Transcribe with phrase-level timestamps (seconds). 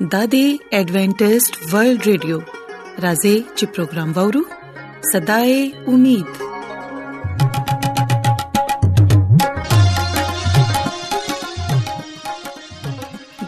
[0.00, 0.44] د دې
[0.76, 2.36] ایڈونټسټ ورلد رادیو
[3.04, 4.40] راځي چې پروگرام وورو
[5.10, 5.52] صداي
[5.92, 6.28] امید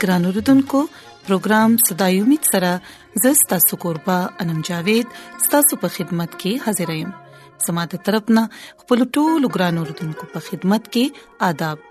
[0.02, 0.80] ګران اوردونکو
[1.28, 2.70] پروگرام صداي امید سره
[3.24, 5.06] زستا سوکوربا انم جاوید
[5.46, 7.10] ستاسو په خدمت کې حاضر یم
[7.69, 8.45] سماده طرفنا
[8.82, 11.91] خپل ټولو ګران اوردونکو په خدمت کې آداب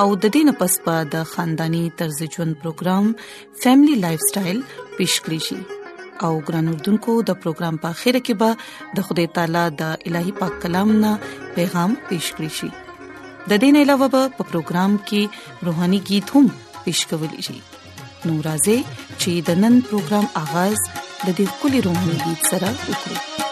[0.00, 3.04] او د دینه پس پا د خاندانی طرز ژوند پروګرام
[3.62, 4.60] فیملی لایف سټایل
[4.96, 5.58] پیش کړی شي
[6.26, 8.50] او ګران اردوونکو د پروګرام په خیره کې به
[8.98, 11.12] د خدای تعالی د الهي پاک کلام نه
[11.56, 12.68] پیغام پیش کړی شي
[13.54, 15.22] د دین علاوه په پروګرام کې
[15.70, 16.46] روهاني गीत هم
[16.84, 20.76] پیش کول شي نورازې چې د نن پروګرام آغاز
[21.24, 23.44] د دې کلی روهاني गीत سره وکړي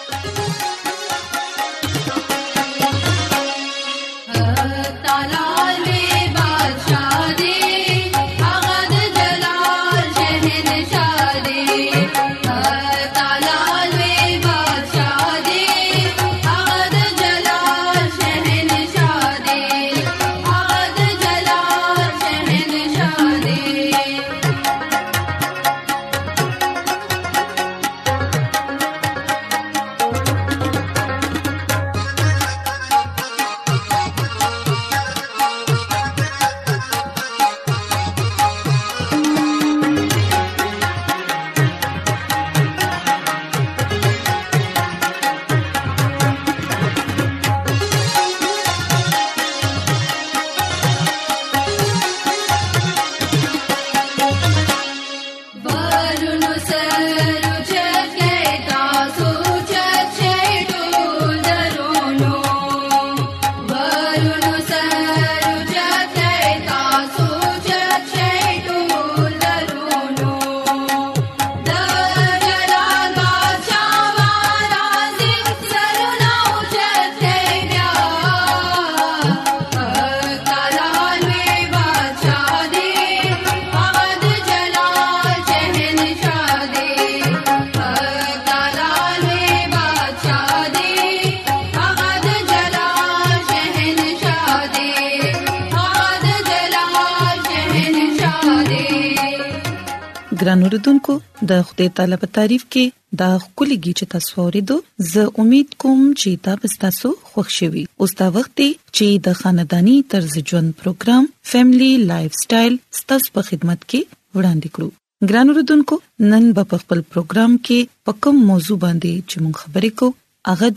[100.55, 101.15] ګران اوردونکو
[101.51, 102.85] د خدای تعالی په تعریف کې
[103.21, 104.77] دا خولګي چې تاسو ورېدو
[105.13, 108.61] زه امید کوم چې تاسو تاسو خوشحالي اوس دا وخت
[108.97, 111.23] چې د خاندانی طرز ژوند پروګرام
[111.53, 114.01] فیملی لایف سټایل ستاسو په خدمت کې
[114.39, 114.89] وړاندې کړو
[115.33, 115.95] ګران اوردونکو
[116.35, 117.79] نن په خپل پروګرام کې
[118.11, 120.17] پکم موضوع باندې چې مونږ خبرې کوو
[120.49, 120.69] هغه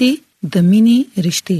[0.56, 1.60] د مینې رښتې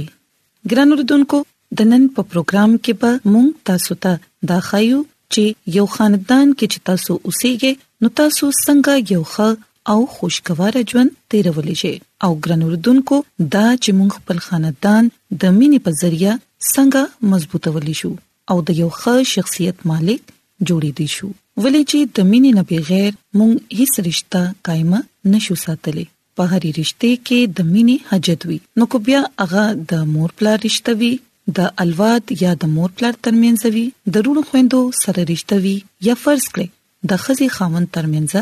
[0.74, 1.38] ګران اوردونکو
[1.82, 4.12] د نن په پروګرام کې به مونږ تاسو ته
[4.52, 5.00] دا خایو
[5.36, 5.42] چې
[5.78, 7.72] یو خاندان کې چې تاسو اوسئګي
[8.04, 9.48] نو تاسو څنګه یو ښه
[9.92, 11.94] او خوشگوار ژوند تیرولې شي
[12.28, 13.16] او ګرن اردوونکو
[13.54, 15.04] دا چې موږ خپل خاندان
[15.40, 16.32] د مینې په ذریعہ
[16.74, 18.10] څنګه مضبوطولې شو
[18.54, 20.22] او د یو ښه شخصیت مالک
[20.68, 21.28] جوړې دي شو
[21.62, 24.98] ولې چې د مینې نه بغیر موږ هیڅ رشتہ قائمه
[25.32, 26.06] نشو ساتلې
[26.36, 30.52] په هرې رشته کې د مینې حاجت وي نو کو بیا هغه د مور پلا
[30.66, 31.12] رشته وي
[31.56, 35.76] د الواد یا د مور پلار ترمنځ وي د رونو خويندو سره رشتہ وي
[36.06, 36.68] یا فرض کړئ
[37.12, 38.32] د خزي خاوند ترمنځ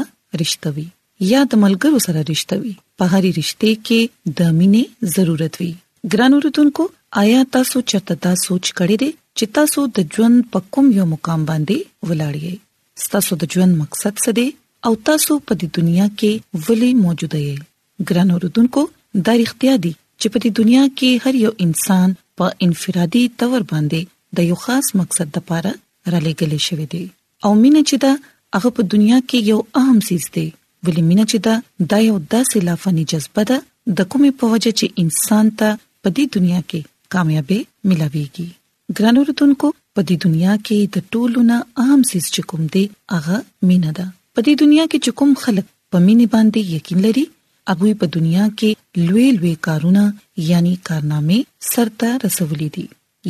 [0.42, 0.84] رشتہ وي
[1.32, 2.72] یا د ملګرو سره رشتہ وي
[3.02, 4.00] په هرې رشتې کې
[4.40, 5.70] د مینې ضرورت وي
[6.16, 6.86] ګران اوردونکو
[7.22, 11.46] آیا تاسو چرته دا سوچ کړی دی چې تاسو د ژوند په کوم یو مقام
[11.52, 14.46] باندې ولاړ یې تاسو د ژوند مقصد څه دی
[14.88, 18.86] او تاسو په دې دنیا کې ولې موجود یې ګران اوردونکو
[19.26, 24.00] دا اړتیا دي چې په دې دنیا کې هر یو انسان په انفرادي تور باندې
[24.38, 25.70] د یو خاص مقصد لپاره
[26.14, 27.04] را لېګل شوې دي
[27.48, 28.12] او مینه چې دا
[28.58, 30.44] هغه په دنیا کې یو اهم سیس دی
[30.84, 31.54] ولې مینه چې دا
[31.94, 35.68] د یو داسې لافانی جذبه ده د کومې په وجه چې انسان ته
[36.02, 36.80] په دې دنیا کې
[37.14, 38.48] کامیابی ملاويږي
[38.96, 42.84] ګرانو رتونکو په دې دنیا کې د ټولو نه اهم سیس چې کوم دی
[43.14, 43.36] هغه
[43.70, 47.24] مینه ده په دې دنیا کې چې کوم خلک په مینه باندې یقین لري
[47.70, 48.70] هغه په دنیا کې
[49.08, 50.04] لوی لوی کارونه
[50.50, 51.40] یعنی کارنامې
[51.72, 52.84] سرته رسولې دي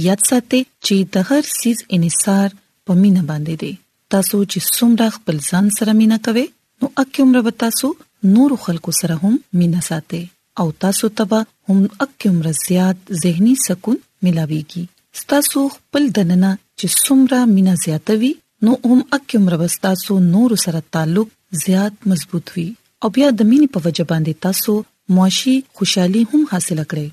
[0.07, 2.49] یاد ساتئ چې د هر سیز انحصار
[2.91, 3.73] په مینه باندې دی
[4.17, 6.45] تاسو چې څومره خپل ځان سره مینه کوئ
[6.83, 7.87] نو اکه عمر به تاسو
[8.37, 10.25] نور خلکو سره هم مینه ساتئ
[10.65, 11.39] او تاسو ته
[11.69, 13.97] هم اکه عمر زیات زهنی سکون
[14.27, 14.83] ملاويږي
[15.23, 18.33] ستاسو خپل دننه چې څومره مینا زیاتوي
[18.69, 21.29] نو هم اکه مربستا سو نور سره تعلق
[21.65, 22.69] زیات مضبوط وي
[23.07, 24.73] او بیا د مینې په وجه باندې تاسو
[25.17, 27.09] معاشي خوشحالي هم حاصله کړئ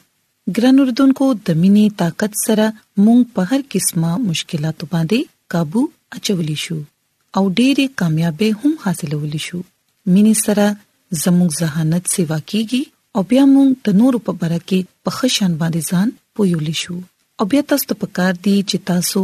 [0.58, 2.66] ګران اردوونکو د مینې طاقت سره
[3.04, 5.20] مونږ په هر قسمه مشکلاتو باندې
[5.56, 5.82] काबू
[6.16, 6.78] اچولې شو
[7.38, 9.60] او ډېرې کامیابې هم حاصلولې شو
[10.14, 10.66] مینې سره
[11.28, 12.82] زموږ ذہانت سیوا کیږي
[13.16, 16.96] او بیا موږ د نورو په برکه په خشن باندې ځان پویولې شو
[17.40, 19.20] او بیا تاسو ته پکار دی چې تاسو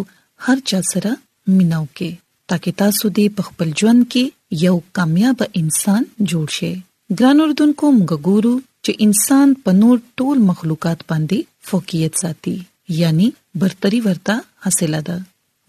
[0.48, 1.12] هر چا سره
[1.60, 2.12] میناو کې
[2.52, 4.22] ترڅو تاسو دې په خپل ژوند کې
[4.68, 6.72] یو کامیاب انسان جوړ شئ
[7.20, 8.54] ګران اردوونکو موږ ګورو
[8.86, 12.54] چې انسان په نور ټول مخلوقات باندې فوقیت ساتي
[13.02, 13.28] یعنی
[13.64, 14.38] برتری ورته
[14.68, 15.18] حاصله ده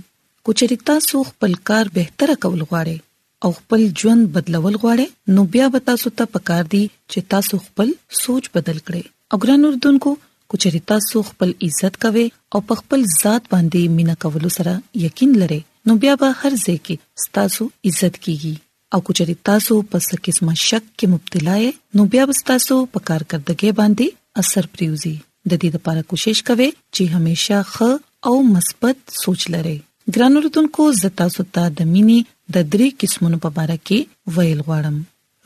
[0.50, 5.88] کوچري تاسو خپل کار بهتره کول غواړئ او خپل ژوند بدلول غواړئ نو بیا به
[5.94, 10.12] تاسو ته پکار دي چې تاسو خپل سوچ بدل کړئ او ګران اردوونکو
[10.52, 12.22] کو چېرې تاسو خپل عزت کوئ
[12.54, 14.72] او په خپل ذات باندې مینا کول سره
[15.02, 15.60] یقین لرئ
[15.90, 16.96] نو بیا به هر ځای کې
[17.26, 18.54] ستاسو عزت کیږي
[18.94, 22.76] او کو چېرې تاسو په څه قسمه شک کې مبتلا یې نو بیا به تاسو
[22.96, 24.08] په کارکردګي باندې
[24.44, 26.66] اثر پریوزي د دې لپاره کوشش کوئ
[26.96, 27.92] چې همیشه خ
[28.32, 29.76] او مثبت سوچ لرئ
[30.16, 34.98] ګران اردوونکو زتا ستا د مینې د درې قسمونو په اړه کې ویل غواړم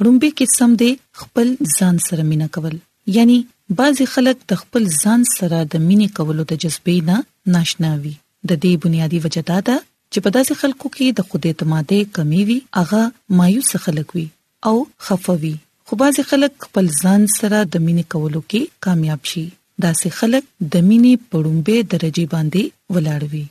[0.09, 0.91] رومبي قسم دې
[1.21, 1.47] خپل
[1.77, 2.77] ځان سره مینا کول
[3.15, 3.37] یعنی
[3.79, 7.15] بعضی خلک د خپل ځان سره د مینې کولو د جذبې نه
[7.55, 8.11] ناشناوي
[8.51, 9.77] د دې بنیادی وجہ دا ده
[10.11, 13.01] چې په داسې خلکو کې د خود اعتماد کمی وي هغه
[13.39, 14.25] مایوس خلک وي
[14.71, 14.75] او
[15.07, 15.51] خفوي
[15.87, 19.43] خو بعضی خلک خپل ځان سره د مینې کولو کې کامیاب شي
[19.83, 20.43] داسې خلک
[20.73, 22.63] د مینې پړومبه درجه باندې
[22.95, 23.43] ولاړوي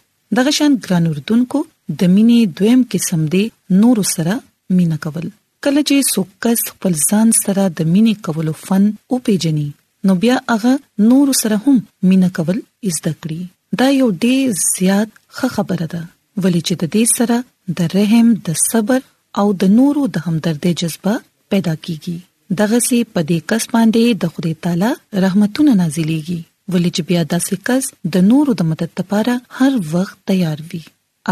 [0.42, 3.44] دغه شان ګران اردوونکو د مینې دویم قسم دی
[3.82, 4.38] نور سره
[4.78, 5.22] مینا کول
[5.64, 9.70] کله چې سوکس خپل ځان سره د مینې کولو فن او پیجنې
[10.08, 10.70] نو بیا هغه
[11.08, 11.76] نور سره هم
[12.12, 12.56] مینا کول
[12.96, 13.38] زده کړي
[13.82, 16.00] دا یو ډیر زیات ښه خبره ده
[16.42, 17.36] ولې چې د دې سره
[17.80, 19.04] د رحم د صبر
[19.42, 21.14] او د نورو د همدردۍ جذبه
[21.52, 22.16] پیدا کیږي
[22.62, 24.90] دغه سي پدې کس باندې د خدای تعالی
[25.26, 26.40] رحمتونه نازلېږي
[26.72, 30.82] ولې چې بیا داسې کس د نورو د مدد لپاره هر وخت تیار وي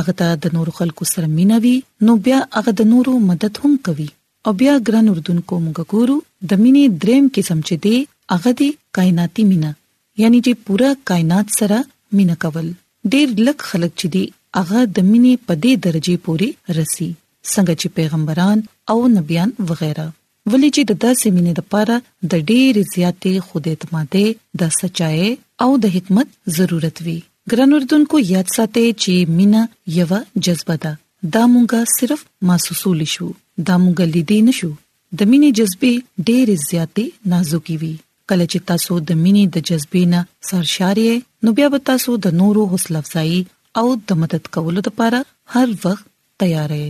[0.00, 1.75] هغه ته د نورو خلکو سره مینوي
[2.08, 4.08] نو بیا هغه د نورو مدد هم کوي
[4.49, 7.96] او بیا ګران اردوونکو موږ ګورو د مینې دریم قسم چې دی
[8.32, 9.71] هغه دی کائناتي مینا
[10.23, 11.79] یعنی چې پورا کائنات سره
[12.19, 12.69] مینا کول
[13.12, 14.25] ډیر لک خلک چې دی
[14.59, 18.59] هغه د مینې په دې درجه پوري رسی څنګه چې پیغمبران
[18.93, 20.05] او نبيان وغیرہ
[20.50, 21.97] ولې چې د داسې مینې لپاره
[22.35, 24.27] د ډېر زیاتې خود اعتمادې
[24.61, 25.23] د سچای
[25.67, 26.29] او د حکمت
[26.59, 27.15] ضرورت وي
[27.55, 29.65] ګران اردوونکو یاد ساتئ چې مینا
[29.99, 30.06] یو
[30.47, 30.93] جذبه ده
[31.35, 32.21] دا مونږه صرف
[32.53, 33.26] محسوسول شو
[33.73, 34.71] دا مونږه لیدې نشو
[35.19, 37.93] د مینې جذبه ډېر زیاتې نازکې وي
[38.31, 41.12] کله چې تاسو د مینې د جذبې نه سرشارې
[41.47, 43.41] نو بیا به تاسو د نورو حوصله افزایی
[43.82, 45.19] او د مدد کولو لپاره
[45.56, 46.05] هر وخت
[46.41, 46.88] تیار یې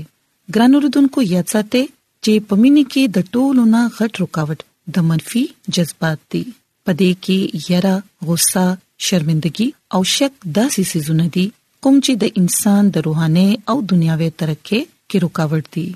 [0.56, 1.84] ګران اوردونکو یاد ساتئ
[2.24, 4.60] چې پمینه کې د ټولو نه غټ رکاوټ
[4.98, 5.42] د منفي
[5.78, 6.42] جذبات دي
[6.84, 7.38] پدې کې
[7.74, 7.94] یرا
[8.30, 8.66] غصه
[9.08, 11.46] شرمندگی او شک داسې سيزونه دي
[11.86, 15.86] کوم چې د انسان د روحاني او دنیاوي ترقې کې رکاوټ دي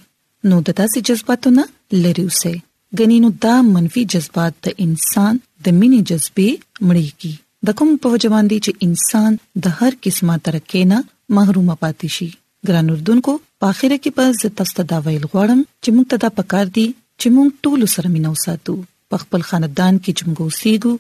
[0.52, 1.64] نو د تاسې جذباتو نه
[2.04, 2.54] لری اوسه
[2.98, 5.34] غنینو دا منفي جذبات د انسان
[5.68, 6.50] د مینې جذبې
[6.86, 7.32] مړې کی
[7.68, 9.30] د کوم په وجوان دي چې انسان
[9.62, 10.98] د هر قسمه ترکه نه
[11.38, 12.26] محروم پاتې شي
[12.70, 13.32] ګران اردوونکو
[13.62, 16.66] په اخره کې پس زه تاسو ته دا ویل غواړم چې موږ ته دا پکار
[16.76, 16.84] دي
[17.20, 18.74] چې موږ ټول سره مینه وساتو
[19.14, 20.92] په خپل خاندان کې چې موږ اوسېګو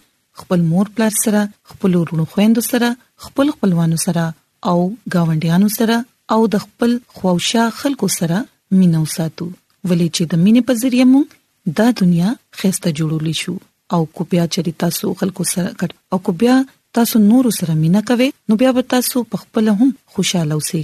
[0.42, 1.40] خپل مور پلار سره
[1.74, 2.88] خپل ورونو خويندو سره
[3.28, 4.24] خپل خپلوانو سره
[4.72, 4.76] او
[5.14, 5.98] گاونډیانو سره
[6.36, 8.40] او د خپل خوښه خلکو سره
[8.82, 9.48] مینه وساتو
[9.90, 11.40] ولې چې د مینې په ذریعہ موږ
[11.78, 12.30] دا دنیا
[12.60, 13.54] خسته جوړولې شو
[13.94, 16.56] او کو بیا چې تاسو خلکو سره کټ او کو بیا
[16.98, 20.80] تاسو نور سره مینا کوي نو بیا به تاسو په خپل هم خوشاله اوسئ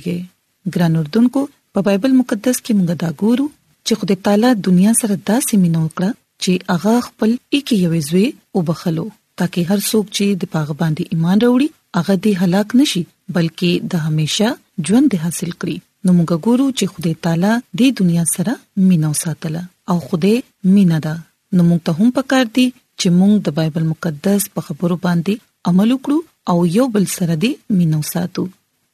[0.74, 1.40] ګران اردوونکو
[1.76, 3.46] په بایبل مقدس کې موږ دا ګورو
[3.86, 6.10] چې خدای تعالی دنیا سره داسې مینا وکړه
[6.42, 9.06] چې هغه خپل اکی یوې زوی او بخلو
[9.42, 11.68] تاکي هر څوک چې د پاغ باندې ایمان وروړي
[11.98, 13.02] هغه دې هلاک نشي
[13.38, 14.48] بلکې د همیشا
[14.88, 18.52] ژوند حاصل کړي نو موږ ګورو چې خدای تعالی د دنیا سره
[18.88, 20.32] مینا ساتله او خوده
[20.74, 21.14] مینا ده
[21.58, 22.66] نو موږ ته هم پکار دي
[23.00, 25.34] چې موږ د بایبل مقدس په خبرو باندې
[25.70, 26.18] عمل وکړو
[26.54, 28.44] او یو بل سره دې مینو ساتو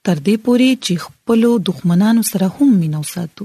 [0.04, 3.44] تر دې پورې چې خپل دښمنانو سره هم مینو ساتو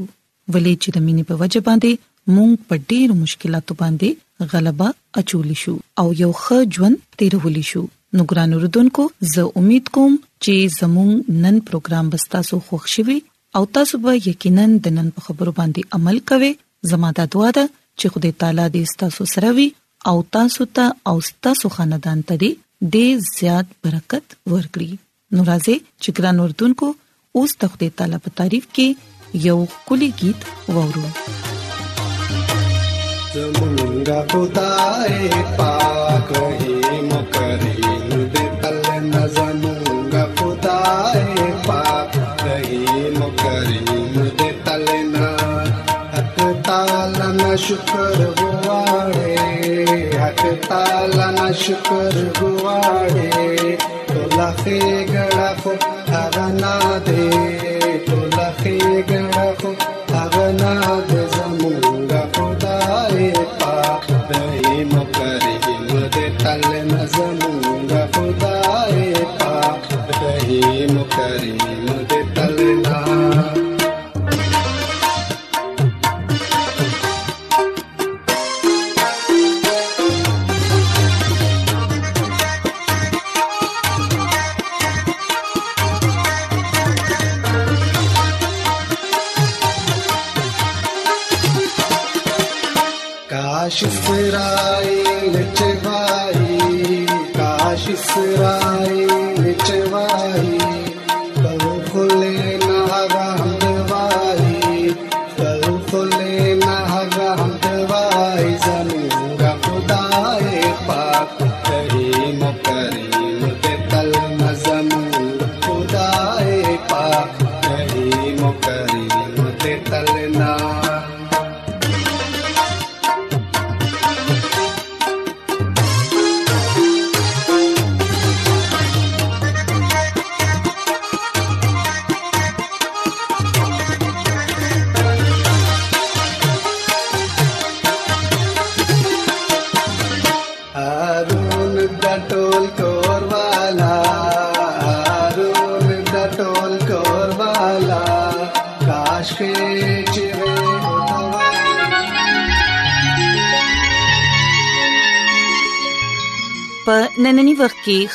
[0.53, 1.91] ولې چې د مینې په وجه باندې
[2.35, 4.87] موږ په ډېر مشکلاتو باندې غلبه
[5.21, 7.83] اچول شو او یو ښه ژوند تیرول شو
[8.19, 13.19] نو ګران اوردونکو زه امید کوم چې زموږ نن پروګرام بستا سو خوښ شوي
[13.59, 16.53] او تاسو به یقینا د نن په خبرو باندې عمل کوئ
[16.89, 17.65] زماده دعا ده
[17.99, 19.67] چې خدای تعالی دې ستاسو سره وي
[20.11, 22.35] او تاسو ته او ستاسو خاندان ته
[22.93, 23.07] دې
[23.37, 24.91] زیات برکت ورکړي
[25.33, 26.87] نو راځي چې ګران اوردونکو
[27.41, 28.87] اوس د خدای تعالی په تعریف کې
[29.47, 29.59] یو
[29.91, 30.39] کلی गीत
[30.73, 31.05] وورو
[33.33, 35.15] زمونږ خدای
[35.57, 38.00] پاک هی مکرې
[46.73, 50.05] Θα ήθελα να σου πω το γουάρι.
[51.15, 53.77] Θα να σου πω το γουάρι.
[54.13, 56.25] Τολ Αφρική, ρε
[59.57, 59.75] φού,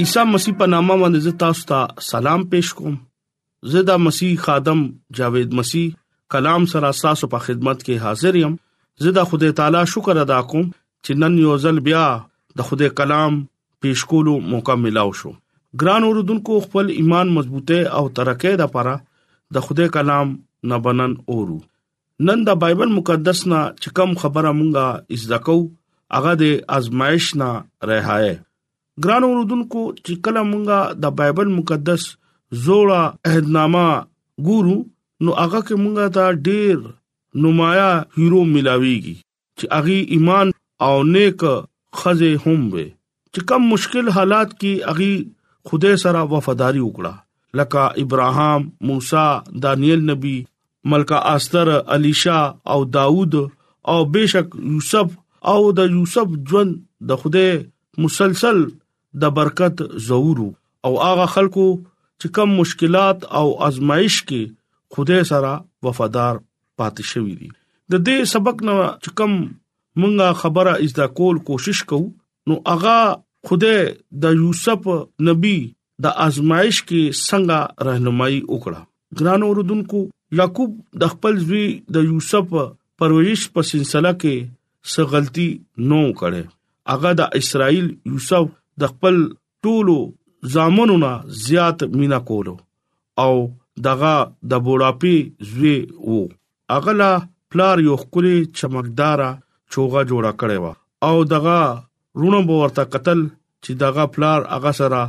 [0.00, 2.98] عیسی مسیح په نامه باندې تاسو ته سلام پېښ کوم
[3.72, 4.82] زه د مسیح خادم
[5.20, 5.88] جاوید مسیح
[6.34, 8.54] کلام سره تاسو په خدمت کې حاضر یم
[9.06, 12.04] زه د خدای تعالی شکر ادا کوم چې نن یو ځل بیا
[12.60, 15.34] د خدای کلام پېښ کولو موقع ملو شو
[15.82, 18.94] ګران اوردونکو خپل ایمان مضبوطه او ترقې د پاره
[19.58, 20.34] د خدای کلام
[20.72, 21.58] نه بنن اورو
[22.28, 25.58] نن د بایبل مقدس نه چې کوم خبره مونږه از دکو
[26.18, 27.50] هغه د ازمایښ نه
[27.94, 28.38] رهایه
[29.04, 32.04] ګران اوردونکو چې کله مونږه د بایبل مقدس
[32.66, 33.00] زوړه
[33.30, 33.86] عہدنامه
[34.46, 34.76] ګورو
[35.26, 40.52] نو هغه کې مونږه ته ډېر نمایا هیرو ملاويږي چې هغه ایمان
[40.86, 41.44] او نیک
[42.00, 42.86] خزه هم وي
[43.34, 49.28] چې کم مشکل حالات کې هغه خدای سره وفاداری وکړه لکه ابراهام موسی
[49.66, 50.34] دانیل نبی
[50.94, 52.40] ملکه استر الیشا
[52.74, 53.38] او داوود
[53.94, 55.16] او بشک یوسف
[55.54, 56.76] او د یوسف ژوند
[57.12, 57.52] د خدای
[58.04, 58.62] مسلسل
[59.20, 60.48] د برکت زورو
[60.88, 61.66] او هغه خلکو
[62.20, 65.52] چې کم مشکلات او آزمائش کې خدای سره
[65.88, 66.36] وفادار
[66.80, 67.48] پاتې شوی دي
[67.94, 72.08] د دې سبق نو چې کم مونږه خبره از دا کول کوشش کوو
[72.52, 72.98] نو هغه
[73.50, 73.80] خدای
[74.26, 74.86] د یوسف
[75.30, 75.56] نبی
[76.06, 80.04] د آزمائش کې څنګه راهنمایي وکړه ګران اوردونکو
[80.42, 82.54] یعقوب د خپل ځوی د یوسف
[83.02, 84.54] پرورش په سلسله کې
[84.92, 85.48] څه غلطي
[85.92, 88.46] نو کړه هغه د اسرایل یوسف
[88.80, 89.14] د خپل
[89.64, 89.96] ټولو
[90.54, 91.10] ځامنونو
[91.46, 92.54] زیات مینا کولو
[93.24, 93.34] او
[93.86, 94.14] دغه
[94.50, 95.16] د بوډاپی
[95.50, 96.22] زوی وو
[96.76, 97.12] اغلا
[97.52, 99.30] پلار یو خولي چمکدارا
[99.72, 100.66] چوغه جوړه کړې و
[101.08, 101.58] او دغه
[102.20, 103.20] رونو ورته قتل
[103.64, 105.02] چې دغه پلار اغا سره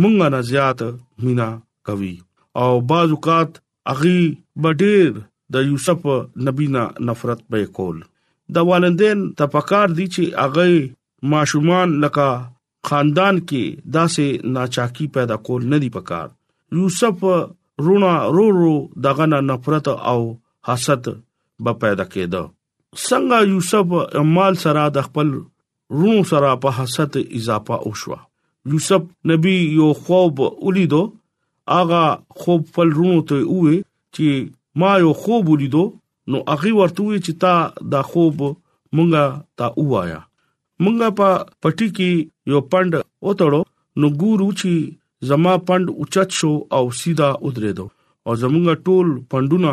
[0.00, 0.80] مونږه نه زیات
[1.24, 1.50] مینا
[1.88, 2.14] کوي
[2.62, 3.50] او بعض وقات
[3.92, 4.20] اغي
[4.64, 5.10] بډیر
[5.54, 6.00] د یوسف
[6.46, 7.96] نبی نه نفرت به کول
[8.54, 10.66] د والدین ته پکار دي چې اغه
[11.34, 12.28] ماشومان لکه
[12.88, 13.64] خاندان کې
[13.96, 16.28] داسې ناچاکي پیدا کول نه دی پکار
[16.78, 17.20] یوسف
[17.84, 18.72] رونا رو رو
[19.06, 20.20] دغه نفرت او
[20.68, 21.04] حسد
[21.66, 22.42] به پیدا کېده
[23.06, 23.88] څنګه یوسف
[24.22, 25.28] امال سره د خپل
[26.00, 28.16] رونو سره په حسد اضافه وشو
[28.74, 31.02] یوسف نبی یو خوب ولیدو
[31.78, 32.02] اغه
[32.42, 33.86] خوب فل رونو ته وې
[34.18, 34.52] چې
[34.84, 35.84] ما یو خوب ولیدو
[36.30, 37.54] نو هغه ورته وې چې تا
[37.96, 40.20] دا خوب مونږه تا وایا
[40.84, 41.28] مونږه په
[41.62, 42.10] پټي کې
[42.52, 42.92] یو پند
[43.24, 43.62] اوتړو
[44.00, 44.72] نو ګورو چې
[45.30, 47.86] زما پند اوچت شو او سیدا ودرېدو
[48.26, 49.72] او زمونږه ټول پندونه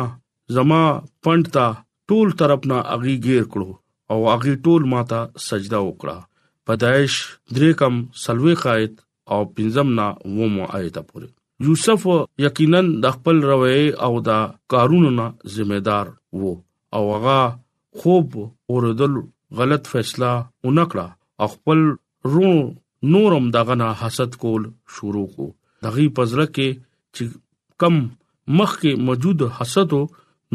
[0.56, 0.82] زما
[1.26, 1.66] پند تا
[2.12, 3.70] ټول طرف نه اغي غیر کړو
[4.12, 6.16] او اغي ټول ماته سجده وکړه
[6.70, 7.14] پدایش
[7.56, 8.94] درې کم سلوي خایت
[9.34, 10.06] او پنځم نا
[10.38, 11.28] ومو آیته پوره
[11.66, 12.02] یوسف
[12.46, 15.26] یقینا د خپل روي او د کارونو نه
[15.56, 16.06] ذمہ دار
[16.42, 16.52] وو
[16.98, 17.40] او هغه
[18.00, 18.26] خوب
[18.70, 19.14] اوردل
[19.58, 20.32] غلط فیصله
[20.66, 21.06] اونکړه
[21.42, 21.78] او خپل
[22.32, 22.62] رونو
[23.14, 24.62] نورم دغه نه حسد کول
[24.96, 25.46] شروع کو
[25.86, 26.68] دغه پزړه کې
[27.18, 27.94] چې کم
[28.60, 29.92] مخ کې موجود حسد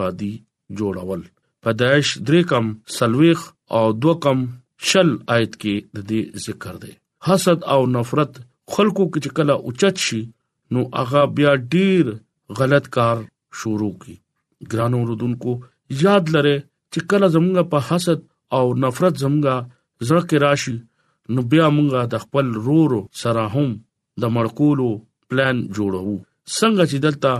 [0.00, 0.32] بادي
[0.80, 1.22] جوړول
[1.66, 2.64] پدایش درې کم
[2.98, 3.40] سلويخ
[3.78, 4.38] او دو کم
[4.90, 6.92] شل آیت کې د دې ذکر دی
[7.28, 8.32] حسد او نفرت
[8.74, 10.22] خلکو کې کله اوچت شي
[10.76, 12.04] نو هغه بیا ډیر
[12.60, 13.16] غلط کار
[13.62, 14.14] شروع کی
[14.70, 15.52] ګرانو رودونکو
[16.04, 16.56] یاد لره
[16.92, 18.20] چې کله زمونږ په حسد
[18.58, 19.46] او نفرت زمونږ
[20.08, 20.76] زړه کې راشي
[21.36, 23.68] نو بیا مونږه د خپل رورو سره هم
[24.20, 24.88] د مړکولو
[25.30, 26.16] پلان جوړو
[26.56, 27.32] څنګه چې دلته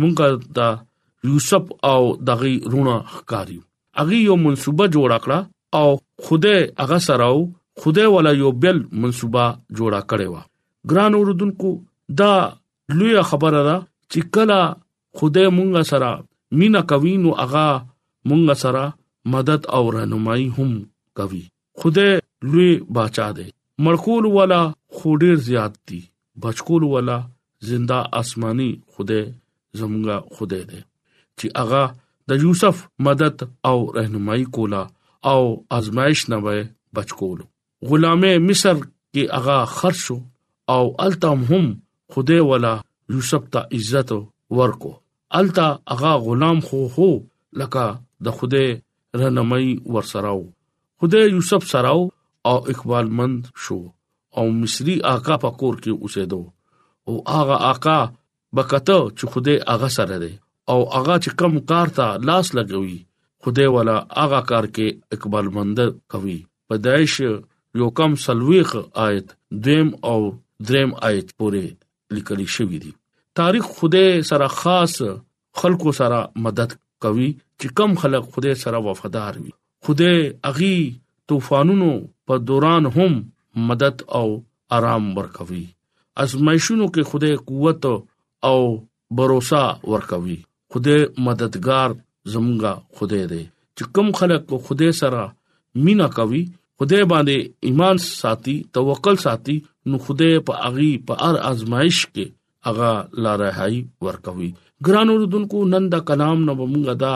[0.00, 0.68] مونږه دا
[1.28, 2.00] یوسف او
[2.30, 3.62] دغه رونه ښکاریو
[4.02, 5.38] اغه یو منسوبه جوړ کړه
[5.78, 5.88] او
[6.26, 7.26] خوده هغه سره
[7.82, 9.44] خوده ولا یو بل منسوبه
[9.76, 10.36] جوړه کړې و
[10.92, 11.70] ګران اوردونکو
[12.20, 12.32] دا
[13.00, 13.76] لوی خبره ده
[14.12, 14.58] چې کله
[15.20, 16.10] خوده مونږ سره
[16.60, 17.66] مینا کوي نو هغه
[18.30, 18.84] مونږ سره
[19.34, 20.70] مدد او رهنمایي هم
[21.20, 21.44] کوي
[21.82, 22.08] خوده
[22.52, 23.48] لوی بچا دی
[23.84, 24.60] مړکول ولا
[24.96, 26.02] خوډیر زیات دي
[26.44, 27.16] بچکول ولا
[27.68, 29.24] زنده آسماني خدای
[29.78, 30.80] زموږه خدای دی
[31.38, 31.82] چې هغه
[32.28, 33.36] د یوسف مدد
[33.68, 34.82] او رهنمایي کولا
[35.30, 35.40] او
[35.78, 36.60] آزمائش نه وای
[36.94, 37.38] بچ کول
[37.88, 38.74] غلامه مصر
[39.12, 40.04] کې هغه خرڅ
[40.74, 41.64] او التم هم
[42.12, 42.72] خدای والا
[43.14, 44.10] یوسف ته عزت
[44.58, 44.90] ورکو
[45.40, 47.08] التا هغه غلام خو هو
[47.60, 47.84] لکه
[48.24, 48.68] د خدای
[49.18, 50.42] رهنمایي ورسراو
[51.00, 52.02] خدای یوسف سراو
[52.50, 53.78] او اقبال مند شو
[54.36, 56.42] او مصری آقا پکور کې اوسېدو
[57.08, 57.98] او هغه آقا
[58.58, 60.32] بکته چې خوده هغه سره دی
[60.70, 62.96] او هغه چې کم کار ته لاس لګوي
[63.46, 64.86] خوده والا هغه کار کې
[65.18, 65.78] اقبال مند
[66.14, 66.38] کوي
[66.68, 67.14] پدایش
[67.78, 68.70] یو کم سلويخ
[69.06, 69.28] آیت
[69.68, 70.18] دیم او
[70.70, 71.64] دریم آیت پورې
[72.18, 72.90] لیکل شوی دی
[73.40, 74.94] تاریخ خوده سره خاص
[75.62, 76.70] خلکو سره مدد
[77.06, 79.52] کوي چې کم خلک خوده سره وفادار وي
[79.88, 80.12] خوده
[80.52, 80.74] اغي
[81.32, 81.92] طوفانونو
[82.30, 83.24] په دوران هم
[83.70, 84.26] مدد او
[84.76, 85.64] آرام ورکوي
[86.22, 87.84] ازمایښونو کې خدای قوت
[88.48, 88.58] او
[89.16, 89.30] باور
[89.92, 90.36] ورکوي
[90.74, 91.90] خدای مددگار
[92.32, 93.42] زمونږه خدای دی
[93.76, 95.22] چې کوم خلک خدای سره
[95.88, 96.42] مینا کوي
[96.82, 97.36] خدای باندې
[97.70, 99.56] ایمان ساتي توکل ساتي
[99.90, 102.26] نو خدای په اغي په ار ازمایش کې
[102.72, 102.92] اغا
[103.26, 104.50] لا رہایی ورکوي
[104.84, 107.14] ګرانو دونکو نن دا کلام نو مونږه دا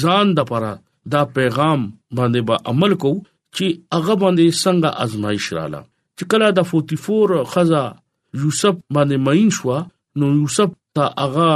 [0.00, 0.72] ځان د پره
[1.16, 1.80] دا پیغام
[2.16, 3.12] باندې با عمل کو
[3.56, 3.66] چې
[4.00, 5.80] اغه باندې څنګه ازمایش رااله
[6.18, 7.84] چې کله د 44 خزا
[8.42, 9.68] یوسف باندې مئین شو
[10.18, 11.50] نو یوسف تا هغه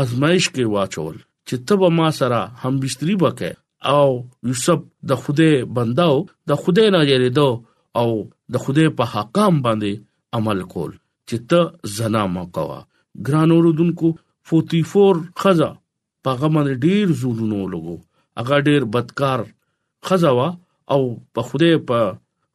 [0.00, 1.16] ازمایش کې واچول
[1.48, 3.50] چې تب ما سره هم بستری وکه
[3.94, 4.08] او
[4.50, 4.78] یوسف
[5.12, 5.48] د خوده
[5.78, 6.16] بنداو
[6.52, 7.48] د خوده نه یریدو
[8.02, 8.08] او
[8.56, 9.92] د خوده په حکام باندې
[10.38, 10.92] عمل کول
[11.28, 11.60] چې ته
[11.98, 12.80] زنا ما کوا
[13.28, 14.08] ګران اوردونکو
[14.52, 15.70] 44 خزا
[16.24, 17.96] پاغه باندې ډیر زولونو لګو
[18.42, 19.38] هغه ډیر بدکار
[20.10, 20.48] خزا وا
[20.96, 21.00] او
[21.36, 21.98] په خوده په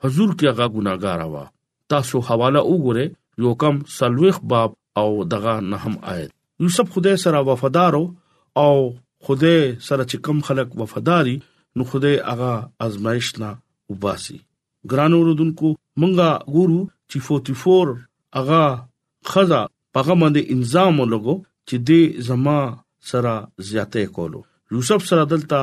[0.04, 1.46] حضور کې هغه ګناګار وا
[1.94, 3.08] تاسو حواله وګوره
[3.44, 8.16] یو کم سلوخ باب او دغه نهم آیت یوسف خدای سره وفادارو
[8.56, 11.36] او خدای سره چې کم خلک وفاداری
[11.76, 12.54] نو خدای هغه
[12.88, 13.52] آزمائش نه
[13.90, 14.38] وباسي
[14.92, 15.68] ګران اوردونکو
[16.00, 17.18] مونږه ګورو چې
[17.54, 17.94] 44
[18.38, 18.64] هغه
[19.32, 19.62] خزا
[20.00, 21.36] هغه باندې انظام لګو
[21.68, 22.58] چې دې زما
[23.14, 23.34] سره
[23.70, 24.42] زیاتې کولو
[24.74, 25.62] یوسف سره دلته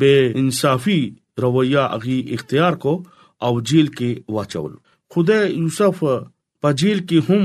[0.00, 1.00] بے انصافي
[1.44, 2.92] رویه اغي اختیار کو
[3.44, 4.72] او جیل کې واچول
[5.14, 5.98] خدای یوسف
[6.62, 7.44] په جیل کې هم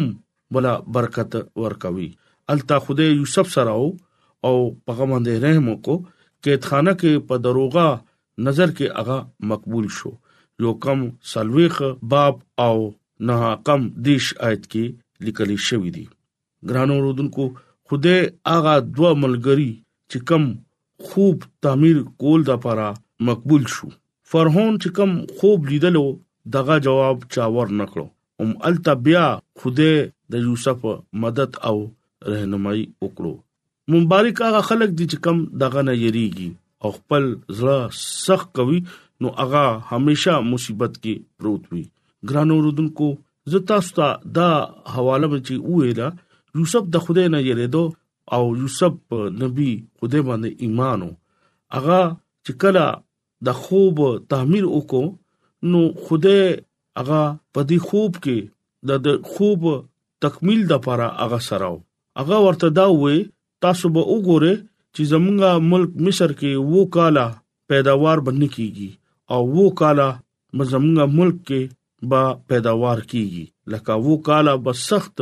[0.53, 1.31] بلا برکت
[1.63, 2.07] ورکوي
[2.53, 3.73] التا خدای یوسف سره
[4.47, 4.55] او
[4.87, 5.95] پیغمبر رحم کو
[6.43, 7.85] کې خانه کې په دروغه
[8.47, 9.17] نظر کې هغه
[9.51, 10.11] مقبول شو
[10.63, 11.77] یو کم سلويخ
[12.13, 12.73] باب او
[13.29, 13.37] نه
[13.69, 14.85] کم دیش آیت کې
[15.29, 16.05] لیکل شوی دی
[16.71, 17.45] ګرانو رودونکو
[17.89, 18.19] خدای
[18.53, 19.69] هغه دوه ملګری
[20.11, 20.43] چې کم
[21.09, 21.35] خوب
[21.67, 22.87] تعمیر کول د لپاره
[23.29, 23.87] مقبول شو
[24.33, 26.05] فرعون چې کم خوب لیدلو
[26.57, 28.05] دغه جواب چا ور نکړو
[28.41, 29.25] ام التبیا
[29.61, 29.91] خوده
[30.31, 30.85] د یوسف
[31.23, 31.75] مدد او
[32.31, 33.33] رهنمایي وکړو
[33.93, 36.49] مبارک هغه خلک دي چې کم دغه نه یریږي
[36.83, 37.23] او خپل
[37.57, 37.79] زړه
[38.25, 38.79] سخت کوي
[39.25, 41.83] نو هغه هميشه مصیبت کې پروت وي
[42.31, 43.07] ګرانو رودونکو
[43.53, 44.49] زتا ستا دا
[44.95, 46.07] حواله چې وې دا
[46.61, 47.85] یوسف د خوده نه یریدو
[48.35, 48.93] او یوسف
[49.45, 51.09] نبی خوده باندې ایمانو
[51.77, 52.01] هغه
[52.45, 52.85] چې کله
[53.47, 53.95] د خوب
[54.33, 55.05] تعمیر وکړو
[55.73, 56.37] نو خوده
[56.99, 57.21] هغه
[57.53, 58.37] په دې خوب کې
[59.05, 59.61] د خوب
[60.23, 61.77] تکمیل د لپاره هغه سره و
[62.19, 63.17] هغه ورته دا وې
[63.63, 64.53] تاسو به وګوره
[64.95, 65.37] چې زمونږ
[65.71, 67.25] ملک مصر کې وو کالا
[67.69, 68.89] پیداوار باندې کیږي
[69.33, 70.09] او وو کالا
[70.73, 71.61] زمونږ ملک کې
[72.11, 75.15] با پیداوار کیږي لکه وو کالا به سخت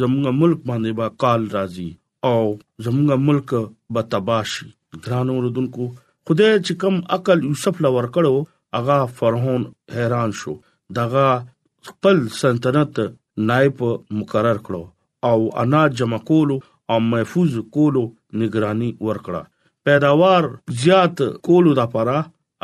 [0.00, 1.90] زمونږ ملک باندې با کال راځي
[2.30, 2.40] او
[2.84, 3.50] زمونږ ملک
[3.94, 4.68] به تباشي
[5.04, 5.82] ګرانو رودونکو
[6.26, 8.34] خدای چې کم عقل یوسف لور کړو
[8.78, 9.62] اغا فرعون
[9.96, 10.54] حیران شو
[10.96, 11.46] دغه
[11.88, 12.94] خپل سلطنت
[13.48, 13.78] نائب
[14.20, 14.74] مقرر کړ
[15.30, 16.50] او اناج جمع کول
[16.94, 17.96] او محفوظ کول
[18.42, 19.42] نگرانی ورکړه
[19.88, 20.44] پیداوار
[20.82, 22.18] زیات کول د پاره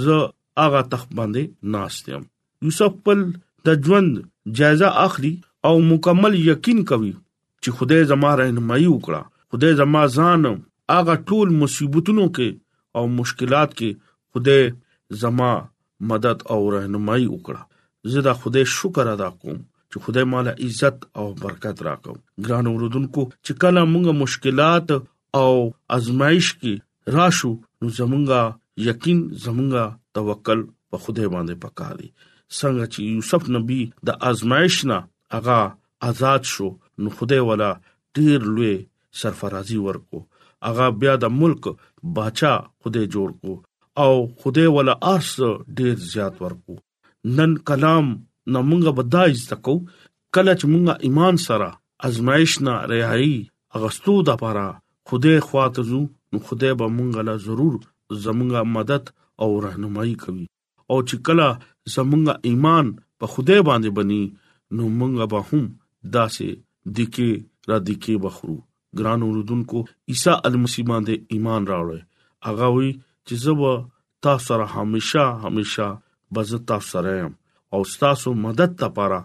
[0.07, 0.19] زه
[0.65, 2.27] اغا تخ باندې ناشتم
[2.69, 3.23] یوسف پل
[3.69, 4.19] د ژوند
[4.61, 5.33] جایزه اخلي
[5.71, 7.13] او مکمل یقین کوي
[7.65, 10.47] چې خدای زما راهنمایي وکړه خدای زما ځان
[10.99, 14.05] اغه ټول مصیبتونو کې او مشکلات کې
[14.35, 14.71] خدای
[15.25, 15.53] زما
[16.13, 17.67] مدد او راهنمایي وکړه
[18.11, 19.59] زه د خدای شکر ادا کوم
[19.91, 24.89] چې خدای مال عزت او برکت راکړو ګران اوردونکو چې کله موږ مشکلات
[25.41, 25.53] او
[25.97, 26.75] ازمایش کې
[27.17, 28.41] راشو نو زمونږه
[28.89, 29.85] یقین زمونږه
[30.19, 30.61] توکل
[30.91, 32.09] په خدای باندې پکاري
[32.59, 34.99] څنګه چې یوسف نبی د ازمایش نه
[35.35, 35.61] هغه
[36.11, 36.69] آزاد شو
[37.03, 37.71] نو خدای والا
[38.19, 38.77] ډیر لوی
[39.23, 40.19] سرفرازي ورکو
[40.69, 41.65] هغه بیا د ملک
[42.21, 43.53] بادشاہ خدای جوړ کو
[44.05, 45.33] او خدای ولا ارس
[45.81, 46.75] ډیر زیات ورکو
[47.37, 48.07] نن کلام
[48.53, 49.77] نه مونږه بدای زکو
[50.35, 51.69] کله چې مونږه ایمان سره
[52.09, 53.37] ازمایش نه رهایی
[53.79, 54.69] اغستو د پاره
[55.09, 56.01] خدای خواتزو
[56.33, 57.75] نو خدای به مونږه لا ضرور
[58.25, 59.05] زمونږه مدد
[59.43, 60.47] او راهنمایي کوي
[60.91, 61.47] او چې کله
[61.97, 62.87] زمونږه ایمان
[63.19, 64.23] په خدای باندې بني
[64.77, 65.65] نو مونږه به هم
[66.17, 66.49] داسې
[66.97, 67.31] دکې
[67.69, 68.59] را دکې بخرو
[68.99, 69.79] ګران اوردونکو
[70.11, 72.03] عیسی المسیح باندې ایمان راوړل
[72.47, 72.91] هغه وی
[73.27, 73.73] چې زه به
[74.25, 75.89] تاسو سره هميشه هميشه
[76.35, 77.33] بزت تاسو سره یم
[77.77, 79.21] او تاسو مدد لپاره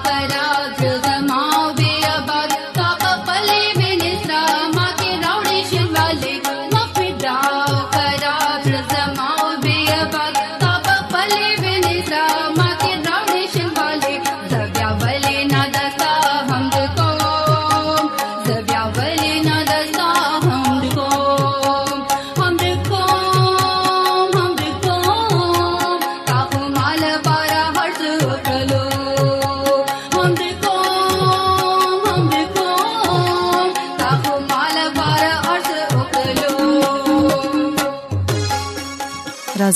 [0.03, 0.60] परा